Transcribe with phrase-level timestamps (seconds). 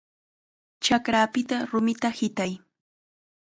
[0.83, 2.53] ¡Chakrapita rumita hitay!